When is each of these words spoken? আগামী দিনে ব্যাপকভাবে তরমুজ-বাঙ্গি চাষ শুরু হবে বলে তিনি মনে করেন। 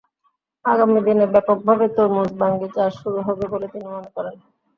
আগামী 0.65 0.99
দিনে 1.07 1.25
ব্যাপকভাবে 1.33 1.85
তরমুজ-বাঙ্গি 1.95 2.67
চাষ 2.75 2.91
শুরু 3.01 3.19
হবে 3.27 3.45
বলে 3.53 3.67
তিনি 3.73 3.87
মনে 3.93 4.09
করেন। 4.15 4.35